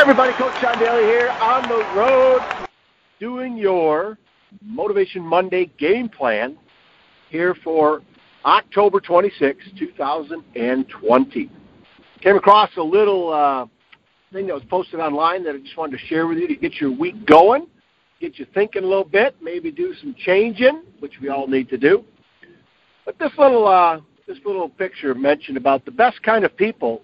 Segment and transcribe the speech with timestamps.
[0.00, 0.32] everybody.
[0.38, 2.40] Coach John Daly here on the road
[3.18, 4.16] doing your
[4.62, 6.56] Motivation Monday game plan
[7.28, 8.00] here for
[8.46, 11.50] October 26, 2020.
[12.22, 13.66] Came across a little uh,
[14.32, 16.76] thing that was posted online that I just wanted to share with you to get
[16.76, 17.66] your week going,
[18.22, 21.76] get you thinking a little bit, maybe do some changing, which we all need to
[21.76, 22.02] do.
[23.04, 27.02] But this little uh, this little picture mentioned about the best kind of people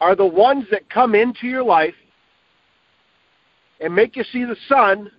[0.00, 1.94] are the ones that come into your life
[3.80, 5.10] and make you see the sun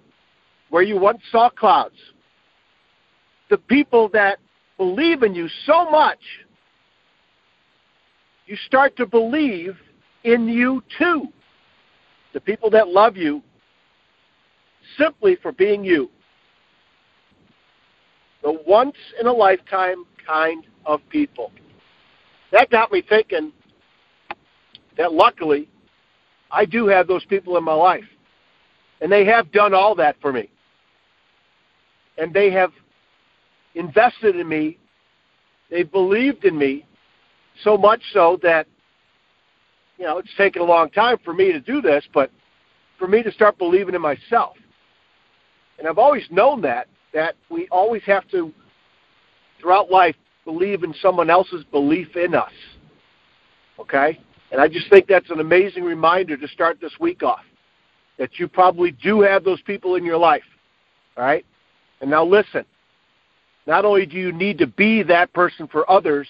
[0.69, 1.95] where you once saw clouds.
[3.49, 4.39] The people that
[4.77, 6.19] believe in you so much,
[8.47, 9.75] you start to believe
[10.23, 11.27] in you too.
[12.33, 13.41] The people that love you
[14.97, 16.09] simply for being you.
[18.43, 21.51] The once in a lifetime kind of people.
[22.51, 23.51] That got me thinking
[24.97, 25.67] that luckily
[26.51, 28.03] I do have those people in my life.
[28.99, 30.49] And they have done all that for me.
[32.17, 32.71] And they have
[33.73, 34.77] invested in me.
[35.69, 36.85] They've believed in me
[37.63, 38.67] so much so that,
[39.97, 42.31] you know, it's taken a long time for me to do this, but
[42.99, 44.55] for me to start believing in myself.
[45.79, 48.53] And I've always known that, that we always have to,
[49.59, 52.51] throughout life, believe in someone else's belief in us.
[53.79, 54.19] Okay?
[54.51, 57.43] And I just think that's an amazing reminder to start this week off
[58.17, 60.43] that you probably do have those people in your life.
[61.17, 61.45] All right?
[62.01, 62.65] And now listen.
[63.67, 66.27] Not only do you need to be that person for others,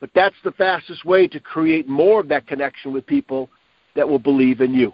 [0.00, 3.48] but that's the fastest way to create more of that connection with people
[3.96, 4.92] that will believe in you.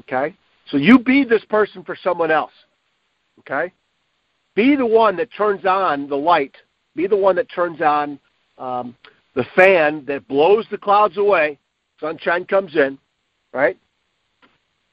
[0.00, 0.34] Okay?
[0.70, 2.52] So you be this person for someone else.
[3.40, 3.72] Okay?
[4.54, 6.56] Be the one that turns on the light.
[6.96, 8.18] Be the one that turns on
[8.56, 8.96] um,
[9.38, 11.60] the fan that blows the clouds away,
[12.00, 12.98] sunshine comes in,
[13.54, 13.78] right?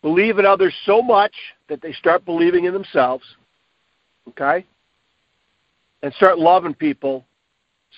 [0.04, 1.34] Believe in others so much
[1.68, 3.24] that they start believing in themselves,
[4.30, 4.64] okay?
[6.04, 7.26] And start loving people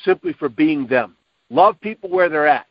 [0.06, 1.18] simply for being them.
[1.50, 2.68] Love people where they're at.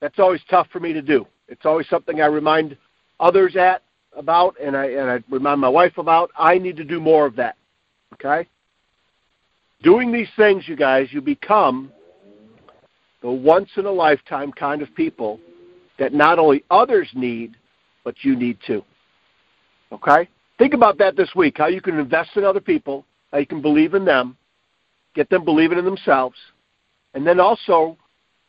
[0.00, 1.26] That's always tough for me to do.
[1.48, 2.76] It's always something I remind
[3.18, 3.82] others at
[4.16, 6.30] about and I and I remind my wife about.
[6.38, 7.56] I need to do more of that.
[8.14, 8.48] Okay?
[9.82, 11.90] Doing these things, you guys, you become
[13.22, 15.40] the once in a lifetime kind of people
[15.98, 17.56] that not only others need,
[18.04, 18.82] but you need too.
[19.92, 20.28] Okay?
[20.58, 23.62] Think about that this week how you can invest in other people, how you can
[23.62, 24.36] believe in them,
[25.14, 26.36] get them believing in themselves,
[27.14, 27.96] and then also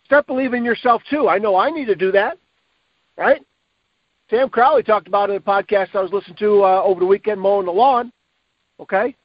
[0.06, 1.28] start believing in yourself too.
[1.28, 2.38] I know I need to do that,
[3.18, 3.42] right?
[4.30, 7.42] Sam Crowley talked about in a podcast I was listening to uh, over the weekend
[7.42, 8.14] mowing the lawn,
[8.80, 9.16] okay?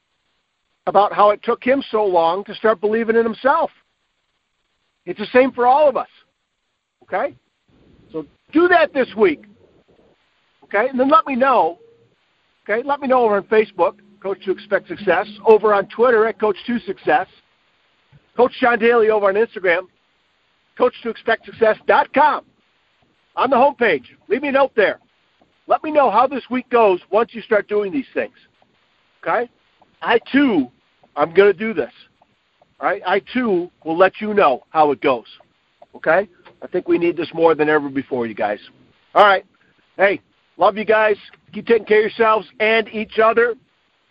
[0.87, 3.71] About how it took him so long to start believing in himself.
[5.07, 6.09] It's the same for all of us.
[7.05, 7.35] Okay?
[8.13, 9.45] So do that this week.
[10.65, 10.89] Okay?
[10.89, 11.79] And then let me know.
[12.69, 12.87] Okay?
[12.87, 16.57] Let me know over on Facebook, Coach to Expect Success, over on Twitter at Coach
[16.67, 17.29] to Success,
[18.37, 19.83] Coach John Daly over on Instagram,
[20.77, 22.45] Coach to Expect Success.com.
[23.37, 24.99] On the homepage, leave me a note there.
[25.69, 28.35] Let me know how this week goes once you start doing these things.
[29.23, 29.51] Okay?
[30.03, 30.71] I too,
[31.15, 31.93] I'm going to do this.
[32.81, 35.27] Right, I too will let you know how it goes.
[35.95, 36.29] Okay?
[36.63, 38.61] I think we need this more than ever before, you guys.
[39.15, 39.45] All right.
[39.97, 40.21] Hey,
[40.59, 41.17] love you guys.
[41.53, 43.55] Keep taking care of yourselves and each other.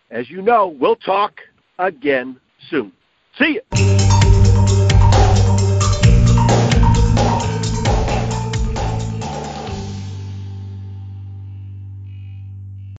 [0.09, 1.41] As you know, we'll talk
[1.77, 2.39] again
[2.69, 2.91] soon.
[3.37, 4.04] See you.